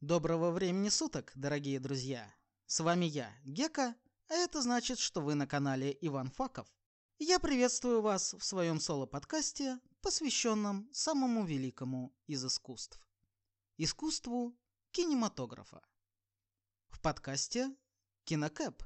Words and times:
Доброго 0.00 0.50
времени 0.50 0.88
суток, 0.88 1.30
дорогие 1.34 1.78
друзья! 1.78 2.34
С 2.64 2.80
вами 2.80 3.04
я, 3.04 3.30
Гека, 3.44 3.94
а 4.28 4.34
это 4.34 4.62
значит, 4.62 4.98
что 4.98 5.20
вы 5.20 5.34
на 5.34 5.46
канале 5.46 5.94
Иван 6.00 6.30
Факов. 6.30 6.66
Я 7.18 7.38
приветствую 7.38 8.00
вас 8.00 8.32
в 8.32 8.42
своем 8.42 8.80
соло-подкасте, 8.80 9.78
посвященном 10.00 10.88
самому 10.90 11.44
великому 11.44 12.16
из 12.26 12.42
искусств. 12.42 12.98
Искусству 13.76 14.58
кинематографа. 14.92 15.82
В 16.88 16.98
подкасте 17.02 17.70
Кинокэп. 18.24 18.82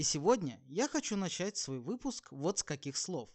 И 0.00 0.02
сегодня 0.02 0.58
я 0.66 0.88
хочу 0.88 1.14
начать 1.14 1.58
свой 1.58 1.78
выпуск 1.78 2.28
вот 2.30 2.58
с 2.58 2.62
каких 2.62 2.96
слов. 2.96 3.28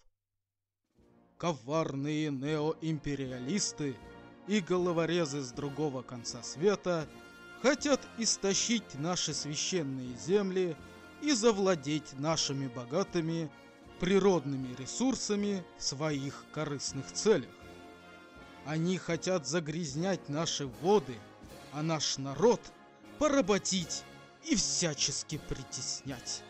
Коварные 1.37 2.31
неоимпериалисты 2.31 3.95
и 4.47 4.61
головорезы 4.61 5.43
с 5.43 5.51
другого 5.51 6.01
конца 6.01 6.41
света 6.41 7.07
хотят 7.61 8.01
истощить 8.17 8.95
наши 8.95 9.35
священные 9.35 10.17
земли 10.17 10.75
и 11.21 11.33
завладеть 11.33 12.17
нашими 12.17 12.67
богатыми 12.67 13.51
природными 13.99 14.73
ресурсами 14.73 15.63
в 15.77 15.83
своих 15.83 16.45
корыстных 16.51 17.11
целях. 17.11 17.53
Они 18.65 18.97
хотят 18.97 19.45
загрязнять 19.45 20.29
наши 20.29 20.65
воды, 20.81 21.19
а 21.73 21.83
наш 21.83 22.17
народ 22.17 22.59
поработить 23.19 24.03
и 24.45 24.55
всячески 24.55 25.37
притеснять. 25.37 26.41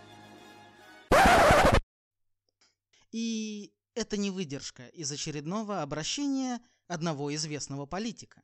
И 3.17 3.73
это 3.93 4.17
не 4.17 4.29
выдержка 4.29 4.87
из 4.87 5.09
очередного 5.09 5.81
обращения 5.81 6.61
одного 6.87 7.33
известного 7.33 7.85
политика, 7.85 8.43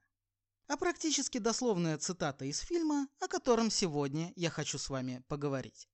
а 0.67 0.78
практически 0.78 1.39
дословная 1.39 1.97
цитата 1.97 2.45
из 2.45 2.59
фильма, 2.59 3.09
о 3.19 3.28
котором 3.28 3.69
сегодня 3.69 4.31
я 4.38 4.50
хочу 4.50 4.78
с 4.78 4.89
вами 4.89 5.25
поговорить. 5.28 5.89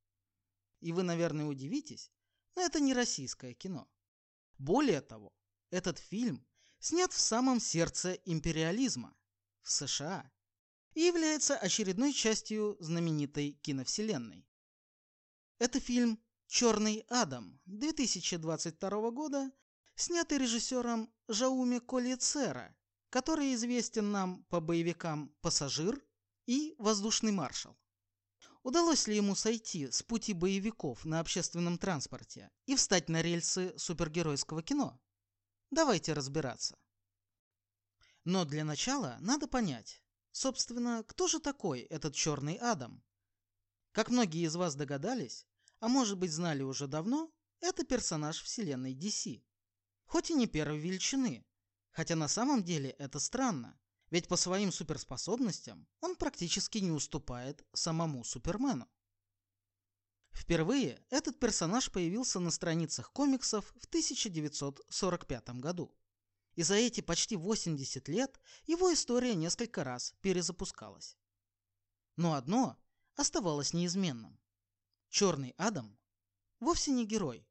И 0.80 0.92
вы, 0.92 1.02
наверное, 1.02 1.48
удивитесь, 1.48 2.12
но 2.56 2.62
это 2.62 2.80
не 2.80 2.94
российское 2.94 3.56
кино. 3.56 3.90
Более 4.60 5.02
того, 5.02 5.34
этот 5.72 5.98
фильм 5.98 6.46
снят 6.78 7.12
в 7.12 7.20
самом 7.20 7.60
сердце 7.60 8.14
империализма, 8.26 9.18
в 9.64 9.72
США, 9.72 10.32
и 10.94 11.02
является 11.02 11.58
очередной 11.58 12.14
частью 12.14 12.78
знаменитой 12.80 13.54
киновселенной. 13.54 14.48
Это 15.58 15.80
фильм 15.80 16.20
«Черный 16.48 17.06
Адам» 17.10 17.60
2022 17.66 19.12
года, 19.12 19.52
снятый 19.96 20.38
режиссером 20.38 21.14
Жауме 21.28 21.82
Колицера, 21.82 22.74
который 23.10 23.54
известен 23.54 24.12
нам 24.12 24.46
по 24.46 24.62
боевикам 24.62 25.36
«Пассажир» 25.42 26.02
и 26.46 26.74
«Воздушный 26.78 27.34
маршал». 27.34 27.78
Удалось 28.64 29.08
ли 29.08 29.16
ему 29.18 29.36
сойти 29.36 29.92
с 29.92 30.04
пути 30.04 30.34
боевиков 30.34 31.04
на 31.04 31.20
общественном 31.20 31.78
транспорте 31.78 32.50
и 32.66 32.76
встать 32.76 33.10
на 33.10 33.22
рельсы 33.22 33.78
супергеройского 33.78 34.64
кино? 34.64 35.00
Давайте 35.72 36.14
разбираться. 36.14 36.78
Но 38.24 38.46
для 38.46 38.64
начала 38.64 39.18
надо 39.20 39.48
понять, 39.48 40.02
собственно, 40.32 41.04
кто 41.08 41.28
же 41.28 41.40
такой 41.40 41.82
этот 41.82 42.14
черный 42.14 42.56
Адам? 42.56 43.04
Как 43.92 44.10
многие 44.10 44.46
из 44.46 44.56
вас 44.56 44.76
догадались, 44.76 45.47
а 45.80 45.88
может 45.88 46.18
быть 46.18 46.32
знали 46.32 46.64
уже 46.64 46.88
давно, 46.88 47.32
это 47.60 47.84
персонаж 47.84 48.42
вселенной 48.42 48.94
DC. 48.94 49.44
Хоть 50.06 50.32
и 50.32 50.34
не 50.34 50.48
первой 50.48 50.80
величины, 50.80 51.46
хотя 51.92 52.16
на 52.16 52.28
самом 52.28 52.64
деле 52.64 52.92
это 52.92 53.20
странно, 53.20 53.80
ведь 54.10 54.28
по 54.28 54.38
своим 54.38 54.72
суперспособностям 54.72 55.88
он 56.00 56.16
практически 56.16 56.78
не 56.78 56.92
уступает 56.92 57.66
самому 57.74 58.24
Супермену. 58.24 58.88
Впервые 60.32 61.04
этот 61.10 61.40
персонаж 61.40 61.92
появился 61.92 62.40
на 62.40 62.52
страницах 62.52 63.12
комиксов 63.12 63.66
в 63.80 63.86
1945 63.88 65.50
году. 65.60 65.94
И 66.54 66.64
за 66.64 66.76
эти 66.76 67.02
почти 67.02 67.36
80 67.36 68.08
лет 68.08 68.40
его 68.66 68.94
история 68.94 69.36
несколько 69.36 69.84
раз 69.84 70.14
перезапускалась. 70.22 71.18
Но 72.16 72.34
одно 72.34 72.78
оставалось 73.16 73.74
неизменным. 73.74 74.40
Черный 75.20 75.56
Адам 75.58 75.98
вовсе 76.60 76.92
не 76.92 77.04
герой, 77.04 77.44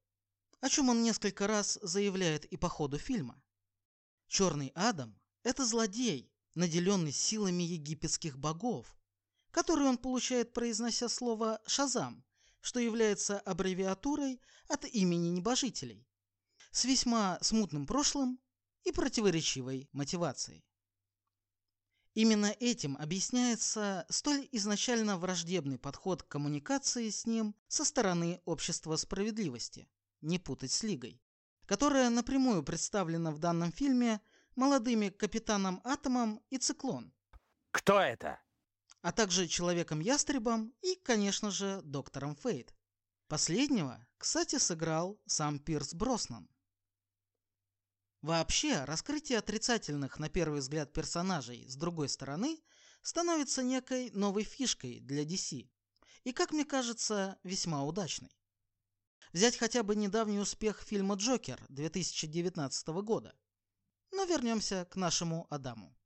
о 0.61 0.69
чем 0.69 0.89
он 0.89 1.03
несколько 1.03 1.49
раз 1.49 1.81
заявляет 1.83 2.45
и 2.45 2.57
по 2.57 2.69
ходу 2.69 2.97
фильма. 2.97 3.43
Черный 4.29 4.71
Адам– 4.77 5.21
это 5.43 5.67
злодей, 5.67 6.33
наделенный 6.55 7.11
силами 7.11 7.65
египетских 7.65 8.39
богов, 8.39 8.97
который 9.51 9.89
он 9.89 9.99
получает, 9.99 10.53
произнося 10.53 11.09
слово 11.09 11.61
«шазам», 11.67 12.25
что 12.61 12.79
является 12.79 13.41
аббревиатурой 13.41 14.41
от 14.69 14.85
имени 14.85 15.31
небожителей, 15.31 16.07
с 16.71 16.85
весьма 16.85 17.37
смутным 17.43 17.85
прошлым 17.85 18.39
и 18.85 18.93
противоречивой 18.93 19.89
мотивацией. 19.91 20.65
Именно 22.17 22.57
этим 22.61 22.97
объясняется 22.97 24.07
столь 24.09 24.49
изначально 24.51 25.19
враждебный 25.19 25.79
подход 25.79 26.23
к 26.23 26.29
коммуникации 26.29 27.11
с 27.11 27.27
ним 27.27 27.55
со 27.69 27.85
стороны 27.85 28.41
общества 28.47 28.97
справедливости, 28.97 29.87
не 30.23 30.39
путать 30.39 30.73
с 30.73 30.83
Лигой, 30.83 31.21
которая 31.67 32.09
напрямую 32.09 32.63
представлена 32.63 33.33
в 33.33 33.39
данном 33.39 33.71
фильме 33.71 34.23
молодыми 34.55 35.11
капитаном 35.11 35.83
Атомом 35.85 36.41
и 36.49 36.57
Циклон. 36.57 37.13
Кто 37.71 38.01
это? 38.01 38.41
А 39.03 39.13
также 39.13 39.47
Человеком-ястребом 39.47 40.73
и, 40.81 40.99
конечно 41.03 41.51
же, 41.51 41.83
Доктором 41.85 42.35
Фейт. 42.37 42.75
Последнего, 43.29 44.07
кстати, 44.17 44.57
сыграл 44.57 45.21
сам 45.27 45.59
Пирс 45.59 45.93
Броснан. 45.93 46.49
Вообще, 48.23 48.85
раскрытие 48.85 49.39
отрицательных 49.39 50.19
на 50.19 50.29
первый 50.29 50.61
взгляд 50.61 50.93
персонажей 50.93 51.69
с 51.69 51.77
другой 51.77 52.09
стороны 52.09 52.59
становится 53.03 53.63
некой 53.63 54.11
новой 54.11 54.43
фишкой 54.43 55.01
для 55.01 55.25
DC. 55.25 55.69
И, 56.25 56.33
как 56.33 56.53
мне 56.53 56.65
кажется, 56.65 57.39
весьма 57.45 57.85
удачной. 57.85 58.37
Взять 59.33 59.57
хотя 59.57 59.83
бы 59.83 59.95
недавний 59.95 60.39
успех 60.39 60.81
фильма 60.83 61.15
«Джокер» 61.17 61.65
2019 61.69 62.89
года. 63.05 63.37
Но 64.13 64.25
вернемся 64.25 64.87
к 64.87 64.97
нашему 64.97 65.47
Адаму. 65.51 65.97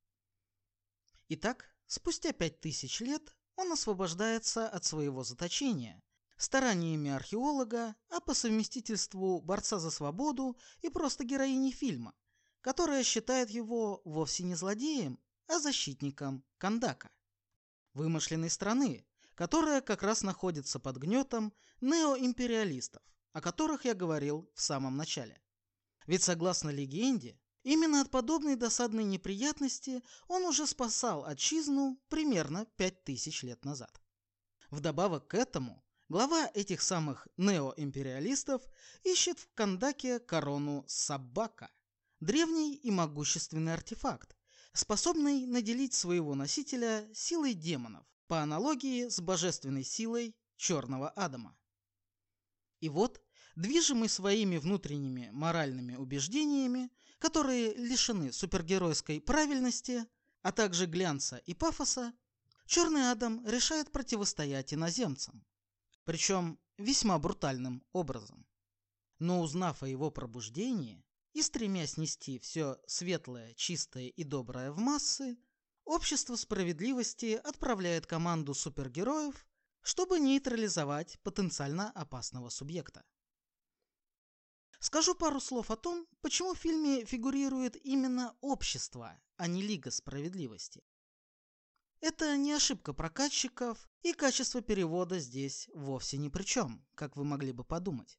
Итак, 1.29 1.73
спустя 1.87 2.33
пять 2.33 2.61
тысяч 2.61 3.01
лет 3.01 3.35
он 3.57 3.73
освобождается 3.73 4.69
от 4.69 4.85
своего 4.85 5.23
заточения 5.23 6.03
стараниями 6.41 7.11
археолога, 7.11 7.95
а 8.09 8.21
по 8.21 8.33
совместительству 8.33 9.41
борца 9.43 9.79
за 9.79 9.91
свободу 9.91 10.57
и 10.81 10.89
просто 10.89 11.23
героини 11.23 11.71
фильма, 11.71 12.15
которая 12.63 13.05
считает 13.05 13.51
его 13.51 14.01
вовсе 14.05 14.45
не 14.45 14.55
злодеем, 14.55 15.19
а 15.49 15.59
защитником 15.59 16.43
Кандака. 16.57 17.11
Вымышленной 17.93 18.49
страны, 18.49 19.07
которая 19.35 19.83
как 19.83 20.03
раз 20.03 20.23
находится 20.23 20.79
под 20.79 20.97
гнетом 20.97 21.53
неоимпериалистов, 21.83 23.03
о 23.33 23.41
которых 23.41 23.85
я 23.85 23.95
говорил 23.95 24.51
в 24.55 24.63
самом 24.63 24.97
начале. 24.97 25.43
Ведь 26.07 26.23
согласно 26.23 26.71
легенде, 26.71 27.39
именно 27.65 28.01
от 28.01 28.11
подобной 28.11 28.57
досадной 28.57 29.05
неприятности 29.05 30.03
он 30.27 30.45
уже 30.45 30.67
спасал 30.67 31.27
отчизну 31.27 32.01
примерно 32.09 32.65
5000 32.77 33.43
лет 33.43 33.65
назад. 33.65 34.01
Вдобавок 34.71 35.29
к 35.29 35.35
этому, 35.35 35.85
Глава 36.11 36.51
этих 36.55 36.83
самых 36.83 37.29
неоимпериалистов 37.37 38.63
ищет 39.05 39.39
в 39.39 39.49
Кандаке 39.55 40.19
корону 40.19 40.85
Сабака, 40.89 41.71
древний 42.19 42.75
и 42.75 42.91
могущественный 42.91 43.75
артефакт, 43.75 44.37
способный 44.73 45.47
наделить 45.47 45.95
своего 45.95 46.35
носителя 46.35 47.09
силой 47.15 47.55
демонов, 47.55 48.05
по 48.27 48.41
аналогии 48.41 49.09
с 49.09 49.21
божественной 49.21 49.85
силой 49.85 50.35
Черного 50.57 51.11
Адама. 51.11 51.57
И 52.81 52.89
вот, 52.89 53.23
движимый 53.55 54.09
своими 54.09 54.57
внутренними 54.57 55.31
моральными 55.31 55.95
убеждениями, 55.95 56.91
которые 57.21 57.73
лишены 57.77 58.33
супергеройской 58.33 59.21
правильности, 59.21 60.05
а 60.43 60.51
также 60.51 60.87
глянца 60.87 61.37
и 61.37 61.55
пафоса, 61.55 62.13
Черный 62.67 63.13
Адам 63.13 63.47
решает 63.47 63.93
противостоять 63.93 64.75
иноземцам 64.75 65.45
причем 66.05 66.59
весьма 66.79 67.19
брутальным 67.19 67.85
образом. 67.93 68.47
Но 69.19 69.41
узнав 69.41 69.83
о 69.83 69.89
его 69.89 70.11
пробуждении 70.11 71.05
и 71.33 71.43
стремясь 71.43 71.97
нести 71.97 72.39
все 72.39 72.79
светлое, 72.87 73.55
чистое 73.55 74.09
и 74.09 74.25
доброе 74.25 74.73
в 74.73 74.79
массы, 74.79 75.37
Общество 75.91 76.37
справедливости 76.37 77.35
отправляет 77.43 78.07
команду 78.07 78.55
супергероев, 78.55 79.45
чтобы 79.83 80.21
нейтрализовать 80.21 81.19
потенциально 81.25 81.91
опасного 81.91 82.49
субъекта. 82.49 83.05
Скажу 84.79 85.17
пару 85.17 85.41
слов 85.41 85.69
о 85.73 85.77
том, 85.77 86.07
почему 86.21 86.55
в 86.55 86.59
фильме 86.59 87.05
фигурирует 87.05 87.75
именно 87.85 88.37
общество, 88.41 89.21
а 89.37 89.49
не 89.49 89.63
Лига 89.63 89.91
Справедливости. 89.91 90.85
Это 92.01 92.37
не 92.39 92.53
ошибка 92.53 92.95
прокатчиков, 92.95 93.89
и 94.03 94.15
качество 94.15 94.63
перевода 94.63 95.19
здесь 95.19 95.69
вовсе 95.75 96.17
ни 96.17 96.29
при 96.29 96.45
чем, 96.45 96.83
как 96.95 97.17
вы 97.17 97.25
могли 97.25 97.53
бы 97.53 97.63
подумать. 97.63 98.19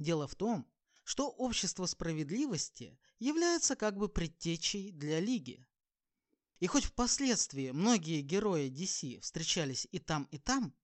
Дело 0.00 0.26
в 0.26 0.34
том, 0.34 0.66
что 1.04 1.28
общество 1.28 1.86
справедливости 1.86 2.98
является 3.20 3.76
как 3.76 3.96
бы 3.96 4.08
предтечей 4.08 4.90
для 4.90 5.20
Лиги. 5.20 5.64
И 6.58 6.66
хоть 6.66 6.84
впоследствии 6.84 7.70
многие 7.70 8.22
герои 8.22 8.68
DC 8.68 9.20
встречались 9.20 9.86
и 9.92 9.98
там, 9.98 10.24
и 10.32 10.38
там, 10.38 10.74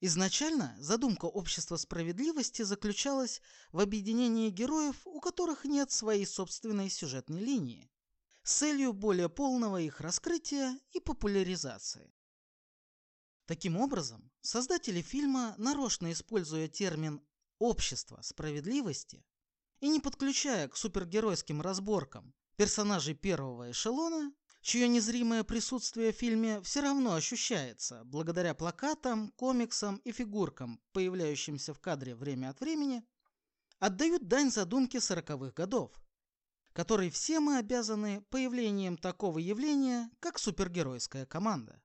изначально 0.00 0.74
задумка 0.78 1.26
общества 1.26 1.76
справедливости 1.76 2.62
заключалась 2.62 3.40
в 3.70 3.80
объединении 3.80 4.50
героев, 4.50 5.06
у 5.06 5.20
которых 5.20 5.64
нет 5.64 5.90
своей 5.90 6.26
собственной 6.26 6.90
сюжетной 6.90 7.40
линии, 7.40 7.91
с 8.42 8.54
целью 8.54 8.92
более 8.92 9.28
полного 9.28 9.80
их 9.80 10.00
раскрытия 10.00 10.78
и 10.90 11.00
популяризации. 11.00 12.12
Таким 13.46 13.76
образом, 13.76 14.30
создатели 14.40 15.02
фильма, 15.02 15.54
нарочно 15.58 16.12
используя 16.12 16.68
термин 16.68 17.20
«общество 17.58 18.20
справедливости» 18.22 19.24
и 19.80 19.88
не 19.88 20.00
подключая 20.00 20.68
к 20.68 20.76
супергеройским 20.76 21.60
разборкам 21.60 22.34
персонажей 22.56 23.14
первого 23.14 23.70
эшелона, 23.70 24.32
чье 24.60 24.88
незримое 24.88 25.42
присутствие 25.42 26.12
в 26.12 26.16
фильме 26.16 26.60
все 26.62 26.80
равно 26.80 27.14
ощущается 27.14 28.02
благодаря 28.04 28.54
плакатам, 28.54 29.32
комиксам 29.32 29.96
и 30.04 30.12
фигуркам, 30.12 30.80
появляющимся 30.92 31.74
в 31.74 31.80
кадре 31.80 32.14
время 32.14 32.50
от 32.50 32.60
времени, 32.60 33.02
отдают 33.80 34.28
дань 34.28 34.50
задумке 34.50 35.00
сороковых 35.00 35.54
годов, 35.54 35.92
которой 36.72 37.10
все 37.10 37.40
мы 37.40 37.58
обязаны 37.58 38.22
появлением 38.30 38.96
такого 38.96 39.38
явления, 39.38 40.10
как 40.20 40.38
супергеройская 40.38 41.26
команда. 41.26 41.82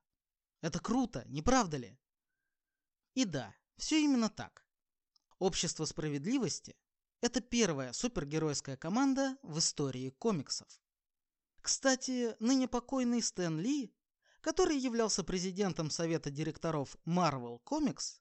Это 0.60 0.80
круто, 0.80 1.24
не 1.28 1.42
правда 1.42 1.76
ли? 1.76 1.98
И 3.14 3.24
да, 3.24 3.54
все 3.76 4.02
именно 4.02 4.28
так. 4.28 4.64
Общество 5.38 5.84
справедливости– 5.84 6.76
это 7.20 7.40
первая 7.40 7.92
супергеройская 7.92 8.76
команда 8.76 9.36
в 9.42 9.58
истории 9.58 10.10
комиксов. 10.10 10.68
Кстати, 11.60 12.34
ныне 12.40 12.66
покойный 12.66 13.22
Стэн 13.22 13.60
Ли, 13.60 13.94
который 14.40 14.78
являлся 14.78 15.22
президентом 15.22 15.90
совета 15.90 16.30
директоров 16.30 16.96
Marvel 17.04 17.60
Comics, 17.64 18.20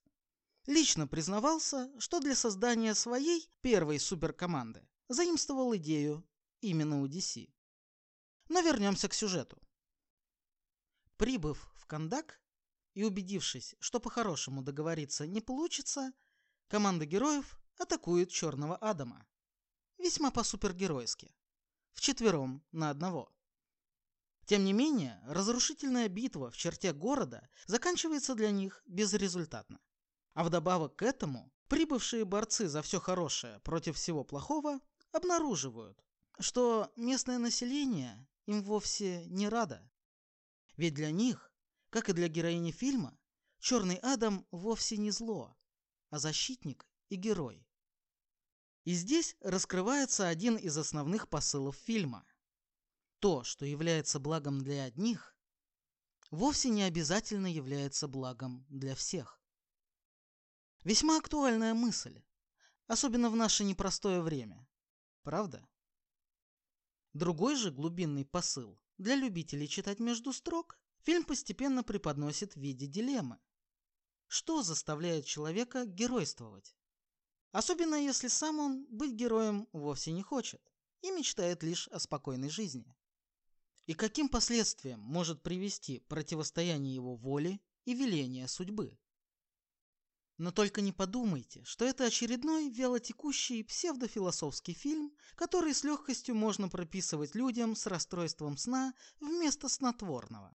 лично 0.66 1.08
признавался, 1.08 1.92
что 2.00 2.20
для 2.20 2.36
создания 2.36 2.94
своей 2.94 3.50
первой 3.62 4.00
суперкоманды 4.00 4.88
заимствовал 5.08 5.76
идею 5.78 6.28
именно 6.62 7.02
у 7.02 7.08
DC. 7.08 7.50
Но 8.50 8.62
вернемся 8.62 9.10
к 9.10 9.14
сюжету. 9.14 9.62
Прибыв 11.18 11.70
в 11.76 11.86
Кандак 11.86 12.40
и 12.94 13.04
убедившись, 13.04 13.76
что 13.80 14.00
по-хорошему 14.00 14.62
договориться 14.62 15.28
не 15.28 15.42
получится, 15.42 16.14
команда 16.68 17.06
героев 17.06 17.60
атакует 17.78 18.30
Черного 18.30 18.76
Адама. 18.78 19.28
Весьма 19.98 20.32
по-супергеройски. 20.32 21.36
Вчетвером 21.94 22.64
на 22.72 22.90
одного. 22.90 23.34
Тем 24.46 24.64
не 24.64 24.72
менее, 24.72 25.22
разрушительная 25.26 26.08
битва 26.08 26.50
в 26.52 26.58
черте 26.58 26.94
города 26.94 27.50
заканчивается 27.66 28.34
для 28.34 28.52
них 28.52 28.82
безрезультатно. 28.86 29.80
А 30.34 30.44
вдобавок 30.44 30.96
к 30.96 31.02
этому, 31.02 31.52
прибывшие 31.68 32.24
борцы 32.24 32.70
за 32.70 32.82
все 32.82 33.00
хорошее 33.00 33.60
против 33.60 33.98
всего 33.98 34.24
плохого 34.24 34.80
обнаруживают, 35.12 36.02
что 36.40 36.92
местное 36.96 37.38
население 37.38 38.28
им 38.46 38.64
вовсе 38.64 39.26
не 39.26 39.50
радо. 39.50 39.90
Ведь 40.76 40.94
для 40.94 41.12
них, 41.12 41.52
как 41.90 42.10
и 42.10 42.14
для 42.14 42.28
героини 42.28 42.72
фильма, 42.72 43.18
Черный 43.60 43.98
Адам 43.98 44.46
вовсе 44.52 44.98
не 44.98 45.12
зло, 45.12 45.58
а 46.10 46.20
защитник 46.20 46.88
и 47.10 47.16
герой. 47.16 47.68
И 48.84 48.94
здесь 48.94 49.36
раскрывается 49.42 50.28
один 50.28 50.56
из 50.56 50.78
основных 50.78 51.28
посылов 51.28 51.76
фильма. 51.76 52.26
То, 53.20 53.44
что 53.44 53.66
является 53.66 54.20
благом 54.20 54.62
для 54.62 54.84
одних, 54.84 55.36
вовсе 56.30 56.70
не 56.70 56.84
обязательно 56.84 57.48
является 57.48 58.08
благом 58.08 58.66
для 58.70 58.96
всех. 58.96 59.42
Весьма 60.84 61.18
актуальная 61.18 61.74
мысль, 61.74 62.22
особенно 62.86 63.30
в 63.30 63.36
наше 63.36 63.64
непростое 63.64 64.22
время. 64.22 64.66
Правда? 65.24 65.68
Другой 67.18 67.56
же 67.56 67.72
глубинный 67.72 68.26
посыл 68.26 68.80
для 69.00 69.16
любителей 69.16 69.68
читать 69.68 70.00
между 70.00 70.32
строк 70.32 70.78
фильм 71.00 71.24
постепенно 71.24 71.84
преподносит 71.84 72.54
в 72.54 72.60
виде 72.60 72.86
дилеммы. 72.86 73.40
Что 74.28 74.62
заставляет 74.62 75.26
человека 75.26 75.88
геройствовать? 75.88 76.76
Особенно 77.52 77.96
если 77.96 78.28
сам 78.28 78.60
он 78.60 78.86
быть 78.92 79.16
героем 79.16 79.68
вовсе 79.74 80.12
не 80.12 80.22
хочет 80.22 80.62
и 81.02 81.10
мечтает 81.10 81.64
лишь 81.64 81.88
о 81.88 81.98
спокойной 81.98 82.50
жизни. 82.50 82.96
И 83.88 83.96
каким 83.96 84.30
последствиям 84.30 85.00
может 85.00 85.42
привести 85.42 86.02
противостояние 86.02 86.94
его 86.94 87.16
воли 87.16 87.60
и 87.86 87.96
веления 87.96 88.46
судьбы? 88.46 88.96
Но 90.38 90.52
только 90.52 90.82
не 90.82 90.92
подумайте, 90.92 91.64
что 91.64 91.84
это 91.84 92.06
очередной 92.06 92.70
вялотекущий 92.70 93.64
псевдофилософский 93.64 94.74
фильм, 94.74 95.12
который 95.36 95.74
с 95.74 95.84
легкостью 95.84 96.36
можно 96.36 96.70
прописывать 96.70 97.34
людям 97.34 97.76
с 97.76 97.88
расстройством 97.88 98.56
сна 98.58 98.94
вместо 99.20 99.68
снотворного. 99.68 100.56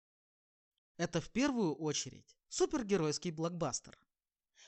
Это 0.98 1.22
в 1.22 1.30
первую 1.30 1.74
очередь 1.74 2.36
супергеройский 2.50 3.30
блокбастер. 3.30 3.98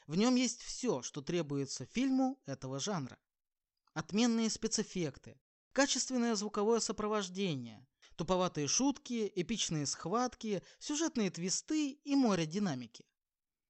В 0.07 0.17
нем 0.17 0.35
есть 0.35 0.63
все, 0.63 1.03
что 1.03 1.21
требуется 1.21 1.85
фильму 1.85 2.41
этого 2.47 2.81
жанра. 2.81 3.19
Отменные 3.93 4.49
спецэффекты, 4.49 5.39
качественное 5.73 6.35
звуковое 6.37 6.81
сопровождение, 6.81 7.87
туповатые 8.17 8.67
шутки, 8.67 9.31
эпичные 9.35 9.85
схватки, 9.85 10.63
сюжетные 10.79 11.31
твисты 11.31 11.91
и 11.91 12.17
море 12.17 12.47
динамики. 12.47 13.05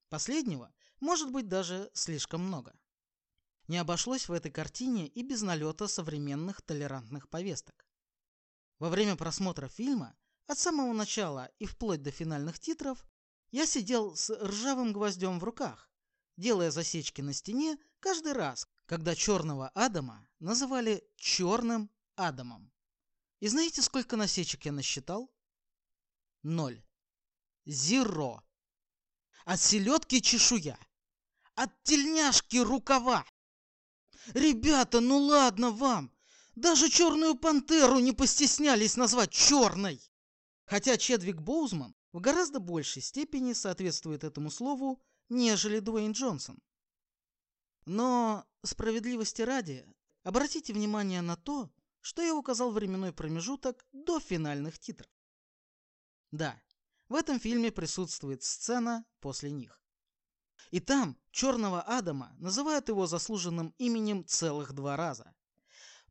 Последнего 0.08 0.72
может 1.02 1.32
быть 1.32 1.48
даже 1.48 1.90
слишком 1.92 2.42
много. 2.42 2.72
Не 3.66 3.78
обошлось 3.78 4.28
в 4.28 4.32
этой 4.32 4.52
картине 4.52 5.08
и 5.08 5.22
без 5.22 5.42
налета 5.42 5.88
современных 5.88 6.62
толерантных 6.62 7.28
повесток. 7.28 7.86
Во 8.78 8.88
время 8.88 9.16
просмотра 9.16 9.68
фильма, 9.68 10.16
от 10.46 10.58
самого 10.58 10.92
начала 10.92 11.50
и 11.58 11.66
вплоть 11.66 12.02
до 12.02 12.12
финальных 12.12 12.58
титров, 12.60 13.04
я 13.50 13.66
сидел 13.66 14.14
с 14.14 14.30
ржавым 14.30 14.92
гвоздем 14.92 15.40
в 15.40 15.44
руках, 15.44 15.90
делая 16.36 16.70
засечки 16.70 17.20
на 17.20 17.32
стене 17.32 17.78
каждый 17.98 18.32
раз, 18.32 18.68
когда 18.86 19.16
черного 19.16 19.70
Адама 19.70 20.28
называли 20.38 21.04
черным 21.16 21.90
Адамом. 22.14 22.72
И 23.40 23.48
знаете, 23.48 23.82
сколько 23.82 24.16
насечек 24.16 24.66
я 24.66 24.72
насчитал? 24.72 25.34
Ноль. 26.44 26.80
Зеро. 27.64 28.44
От 29.44 29.60
селедки 29.60 30.22
чешуя. 30.22 30.78
От 31.54 31.70
тельняшки 31.82 32.56
рукава. 32.56 33.24
Ребята, 34.34 35.00
ну 35.00 35.18
ладно 35.18 35.70
вам. 35.70 36.12
Даже 36.54 36.88
черную 36.88 37.34
пантеру 37.34 37.98
не 37.98 38.12
постеснялись 38.12 38.96
назвать 38.96 39.30
черной. 39.30 40.00
Хотя 40.64 40.96
Чедвик 40.96 41.40
Боузман 41.40 41.94
в 42.12 42.20
гораздо 42.20 42.60
большей 42.60 43.02
степени 43.02 43.52
соответствует 43.52 44.24
этому 44.24 44.50
слову, 44.50 45.02
нежели 45.28 45.78
Дуэйн 45.80 46.12
Джонсон. 46.12 46.58
Но 47.84 48.46
справедливости 48.62 49.42
ради, 49.42 49.86
обратите 50.22 50.72
внимание 50.72 51.20
на 51.20 51.36
то, 51.36 51.70
что 52.00 52.22
я 52.22 52.34
указал 52.34 52.70
временной 52.70 53.12
промежуток 53.12 53.84
до 53.92 54.20
финальных 54.20 54.78
титров. 54.78 55.10
Да, 56.30 56.60
в 57.08 57.14
этом 57.14 57.40
фильме 57.40 57.72
присутствует 57.72 58.42
сцена 58.42 59.04
после 59.20 59.50
них. 59.50 59.81
И 60.70 60.80
там 60.80 61.18
Черного 61.30 61.82
Адама 61.82 62.34
называют 62.38 62.88
его 62.88 63.06
заслуженным 63.06 63.74
именем 63.78 64.24
целых 64.26 64.72
два 64.72 64.96
раза. 64.96 65.34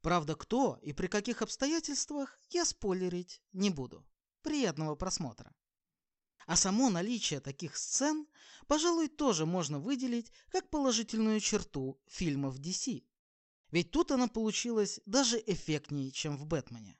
Правда, 0.02 0.36
кто 0.36 0.80
и 0.82 0.94
при 0.94 1.08
каких 1.08 1.42
обстоятельствах, 1.42 2.40
я 2.50 2.66
спойлерить 2.66 3.42
не 3.54 3.70
буду. 3.70 4.06
Приятного 4.42 4.96
просмотра. 4.96 5.54
А 6.48 6.56
само 6.56 6.90
наличие 6.90 7.40
таких 7.40 7.78
сцен, 7.78 8.28
пожалуй, 8.68 9.08
тоже 9.08 9.46
можно 9.46 9.80
выделить 9.80 10.32
как 10.50 10.70
положительную 10.70 11.40
черту 11.40 12.02
фильмов 12.08 12.60
DC. 12.60 13.04
Ведь 13.70 13.92
тут 13.92 14.12
она 14.12 14.28
получилась 14.28 15.00
даже 15.06 15.42
эффектнее, 15.46 16.12
чем 16.12 16.36
в 16.36 16.46
«Бэтмене». 16.46 16.98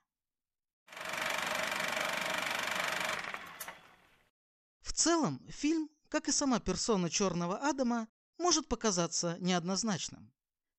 В 4.80 4.92
целом, 4.92 5.44
фильм 5.48 5.90
как 6.12 6.28
и 6.28 6.30
сама 6.30 6.60
персона 6.60 7.08
Черного 7.08 7.56
Адама, 7.56 8.06
может 8.36 8.68
показаться 8.68 9.38
неоднозначным. 9.40 10.30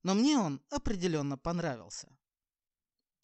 но 0.04 0.14
мне 0.14 0.38
он 0.38 0.62
определенно 0.70 1.40
понравился. 1.40 2.16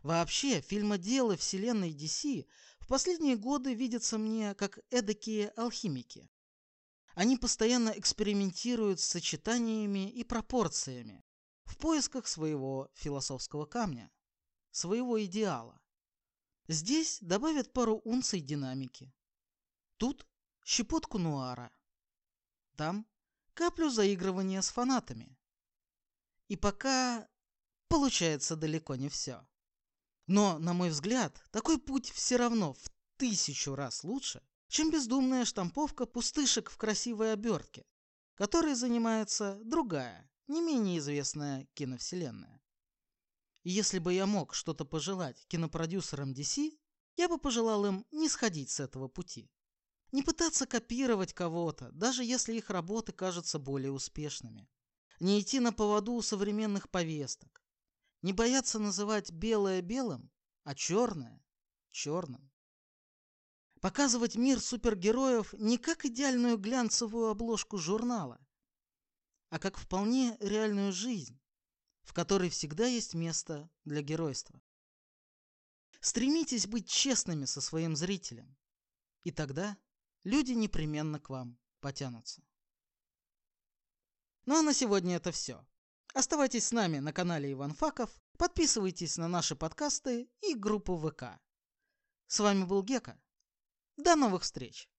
Вообще, 0.02 0.60
фильмоделы 0.60 1.38
вселенной 1.38 1.94
DC 1.94 2.48
в 2.80 2.88
последние 2.88 3.38
годы 3.38 3.76
видятся 3.76 4.18
мне 4.18 4.56
как 4.56 4.80
эдакие 4.90 5.50
алхимики. 5.50 6.32
Они 7.14 7.38
постоянно 7.38 7.90
экспериментируют 7.90 9.00
с 9.00 9.06
сочетаниями 9.06 10.10
и 10.10 10.24
пропорциями 10.24 11.24
в 11.66 11.78
поисках 11.78 12.26
своего 12.26 12.90
философского 12.96 13.68
камня, 13.68 14.10
своего 14.72 15.24
идеала. 15.24 15.80
Здесь 16.68 17.20
добавят 17.22 17.72
пару 17.72 18.02
унций 18.04 18.42
динамики. 18.42 19.14
Тут 19.98 20.26
щепотку 20.66 21.20
нуара. 21.20 21.72
Там 22.80 23.06
каплю 23.56 23.90
заигрывания 23.90 24.62
с 24.62 24.70
фанатами. 24.70 25.38
И 26.48 26.56
пока 26.56 27.28
получается 27.90 28.56
далеко 28.56 28.96
не 28.96 29.10
все. 29.10 29.46
Но, 30.28 30.58
на 30.60 30.72
мой 30.72 30.90
взгляд, 30.90 31.44
такой 31.52 31.78
путь 31.78 32.10
все 32.10 32.38
равно 32.38 32.72
в 32.72 32.90
тысячу 33.18 33.76
раз 33.76 34.06
лучше, 34.06 34.42
чем 34.70 34.92
бездумная 34.92 35.44
штамповка 35.44 36.06
пустышек 36.06 36.70
в 36.70 36.78
красивой 36.78 37.34
обертке, 37.34 37.86
которой 38.36 38.76
занимается 38.76 39.60
другая, 39.66 40.32
не 40.48 40.62
менее 40.62 41.00
известная 41.00 41.68
киновселенная. 41.74 42.62
И 43.64 43.72
если 43.72 44.00
бы 44.00 44.14
я 44.14 44.26
мог 44.26 44.54
что-то 44.54 44.86
пожелать 44.86 45.46
кинопродюсерам 45.48 46.32
DC, 46.32 46.80
я 47.18 47.28
бы 47.28 47.40
пожелал 47.40 47.86
им 47.86 48.06
не 48.12 48.30
сходить 48.30 48.70
с 48.70 48.80
этого 48.80 49.10
пути. 49.10 49.52
Не 50.12 50.24
пытаться 50.24 50.66
копировать 50.66 51.34
кого-то, 51.34 51.92
даже 51.92 52.24
если 52.24 52.56
их 52.56 52.70
работы 52.70 53.12
кажутся 53.12 53.60
более 53.60 53.92
успешными. 53.92 54.68
Не 55.20 55.40
идти 55.40 55.60
на 55.60 55.72
поводу 55.72 56.14
у 56.14 56.22
современных 56.22 56.90
повесток. 56.90 57.64
Не 58.22 58.34
бояться 58.34 58.80
называть 58.80 59.32
белое 59.32 59.82
белым, 59.82 60.32
а 60.64 60.74
черное 60.74 61.44
черным. 61.92 62.52
Показывать 63.82 64.36
мир 64.36 64.60
супергероев 64.60 65.54
не 65.54 65.78
как 65.78 66.06
идеальную 66.06 66.58
глянцевую 66.58 67.30
обложку 67.30 67.78
журнала, 67.78 68.40
а 69.50 69.60
как 69.60 69.78
вполне 69.78 70.38
реальную 70.40 70.92
жизнь, 70.92 71.40
в 72.04 72.14
которой 72.14 72.50
всегда 72.50 72.88
есть 72.88 73.14
место 73.14 73.70
для 73.86 74.02
геройства. 74.02 74.62
Стремитесь 76.02 76.68
быть 76.68 76.90
честными 76.90 77.46
со 77.46 77.62
своим 77.62 77.96
зрителем, 77.96 78.58
и 79.24 79.32
тогда 79.32 79.78
люди 80.24 80.54
непременно 80.54 81.20
к 81.20 81.30
вам 81.30 81.58
потянутся. 81.80 82.44
Ну 84.46 84.58
а 84.58 84.62
на 84.62 84.74
сегодня 84.74 85.16
это 85.16 85.32
все. 85.32 85.66
Оставайтесь 86.14 86.68
с 86.68 86.72
нами 86.72 87.00
на 87.00 87.14
канале 87.14 87.52
Иван 87.52 87.74
Факов, 87.74 88.10
подписывайтесь 88.38 89.18
на 89.18 89.28
наши 89.28 89.56
подкасты 89.56 90.30
и 90.42 90.56
группу 90.56 90.98
ВК. 90.98 91.40
С 92.28 92.40
вами 92.40 92.64
был 92.64 92.84
Гека. 92.84 93.22
До 93.98 94.16
новых 94.16 94.44
встреч! 94.44 94.90